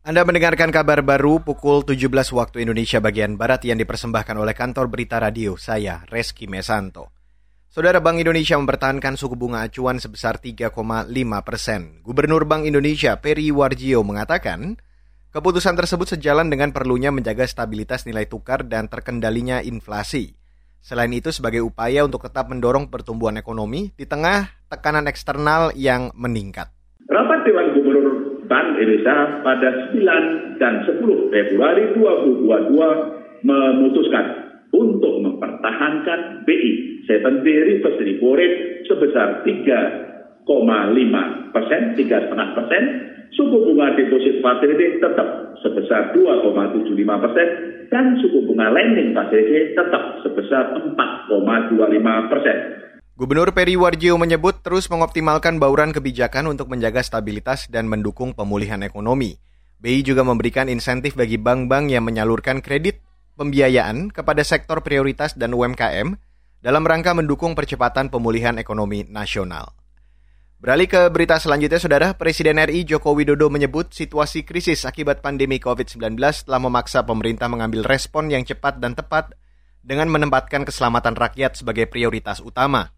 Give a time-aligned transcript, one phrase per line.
[0.00, 5.20] Anda mendengarkan kabar baru pukul 17 waktu Indonesia bagian Barat yang dipersembahkan oleh kantor berita
[5.20, 7.12] radio saya, Reski Mesanto.
[7.68, 10.72] Saudara Bank Indonesia mempertahankan suku bunga acuan sebesar 3,5
[11.44, 12.00] persen.
[12.00, 14.80] Gubernur Bank Indonesia Peri Warjio mengatakan,
[15.36, 20.32] keputusan tersebut sejalan dengan perlunya menjaga stabilitas nilai tukar dan terkendalinya inflasi.
[20.80, 26.72] Selain itu sebagai upaya untuk tetap mendorong pertumbuhan ekonomi di tengah tekanan eksternal yang meningkat.
[27.04, 28.16] Rapat Dewan Gubernur
[28.48, 30.96] Bank Indonesia pada 9 dan 10
[31.28, 34.26] Februari 2022 memutuskan
[34.72, 40.46] untuk mempertahankan BI 7 reverse repo rate sebesar 3,5
[41.54, 42.82] persen, 3,5 persen,
[43.34, 47.48] suku bunga deposit facility tetap sebesar 2,75 persen,
[47.90, 52.58] dan suku bunga lending facility tetap sebesar 4,25 persen.
[53.20, 59.36] Gubernur Peri Warjio menyebut terus mengoptimalkan bauran kebijakan untuk menjaga stabilitas dan mendukung pemulihan ekonomi.
[59.76, 63.04] BI juga memberikan insentif bagi bank-bank yang menyalurkan kredit
[63.36, 66.16] pembiayaan kepada sektor prioritas dan UMKM
[66.64, 69.76] dalam rangka mendukung percepatan pemulihan ekonomi nasional.
[70.56, 76.16] Beralih ke berita selanjutnya, Saudara, Presiden RI Joko Widodo menyebut situasi krisis akibat pandemi COVID-19
[76.48, 79.36] telah memaksa pemerintah mengambil respon yang cepat dan tepat
[79.84, 82.96] dengan menempatkan keselamatan rakyat sebagai prioritas utama.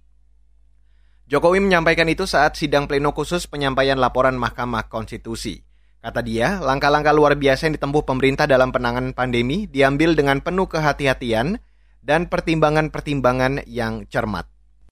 [1.32, 5.64] Jokowi menyampaikan itu saat sidang pleno khusus penyampaian laporan Mahkamah Konstitusi.
[6.04, 11.56] Kata dia, langkah-langkah luar biasa yang ditempuh pemerintah dalam penanganan pandemi diambil dengan penuh kehati-hatian
[12.04, 14.44] dan pertimbangan-pertimbangan yang cermat.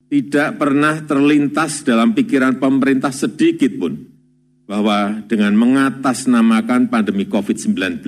[0.09, 4.01] Tidak pernah terlintas dalam pikiran pemerintah sedikit pun
[4.65, 8.01] bahwa dengan mengatasnamakan pandemi COVID-19,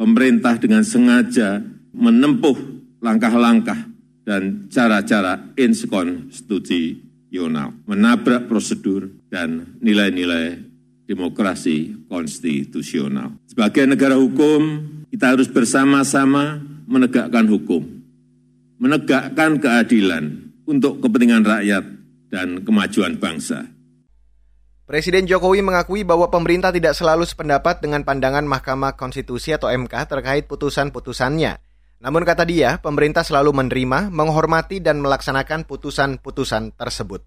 [0.00, 1.60] pemerintah dengan sengaja
[1.92, 2.56] menempuh
[3.04, 3.84] langkah-langkah
[4.24, 10.58] dan cara-cara inskonstitusi konstitusional, menabrak prosedur dan nilai-nilai
[11.06, 13.38] demokrasi konstitusional.
[13.46, 14.82] Sebagai negara hukum,
[15.14, 16.58] kita harus bersama-sama
[16.90, 17.86] menegakkan hukum,
[18.82, 21.84] menegakkan keadilan untuk kepentingan rakyat
[22.34, 23.62] dan kemajuan bangsa.
[24.90, 30.50] Presiden Jokowi mengakui bahwa pemerintah tidak selalu sependapat dengan pandangan Mahkamah Konstitusi atau MK terkait
[30.50, 31.62] putusan-putusannya.
[32.00, 37.20] Namun kata dia, pemerintah selalu menerima, menghormati, dan melaksanakan putusan-putusan tersebut.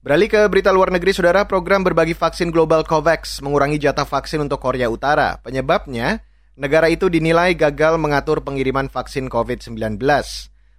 [0.00, 4.56] Beralih ke berita luar negeri, saudara, program berbagi vaksin global COVAX mengurangi jatah vaksin untuk
[4.56, 5.36] Korea Utara.
[5.44, 6.24] Penyebabnya,
[6.56, 10.00] negara itu dinilai gagal mengatur pengiriman vaksin COVID-19.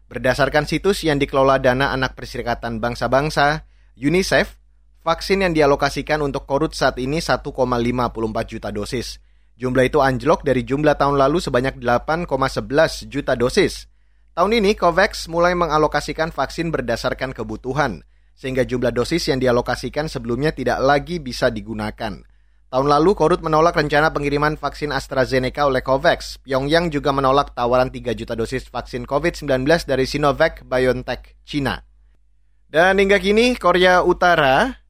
[0.10, 3.70] Berdasarkan situs yang dikelola dana anak perserikatan bangsa-bangsa,
[4.02, 4.58] UNICEF,
[5.06, 7.54] vaksin yang dialokasikan untuk korut saat ini 1,54
[8.50, 9.22] juta dosis.
[9.62, 12.26] Jumlah itu anjlok dari jumlah tahun lalu sebanyak 8,11
[13.06, 13.86] juta dosis.
[14.34, 18.02] Tahun ini COVAX mulai mengalokasikan vaksin berdasarkan kebutuhan,
[18.34, 22.26] sehingga jumlah dosis yang dialokasikan sebelumnya tidak lagi bisa digunakan.
[22.74, 26.42] Tahun lalu, Korut menolak rencana pengiriman vaksin AstraZeneca oleh COVAX.
[26.42, 29.46] Pyongyang juga menolak tawaran 3 juta dosis vaksin COVID-19
[29.86, 31.78] dari Sinovac BioNTech, China.
[32.66, 34.81] Dan hingga kini, Korea Utara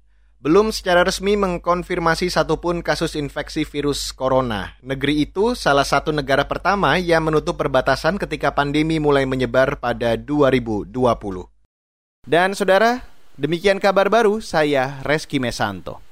[0.42, 4.74] belum secara resmi mengkonfirmasi satupun kasus infeksi virus corona.
[4.82, 10.90] Negeri itu salah satu negara pertama yang menutup perbatasan ketika pandemi mulai menyebar pada 2020.
[12.26, 13.06] Dan saudara,
[13.38, 16.11] demikian kabar baru saya Reski Mesanto.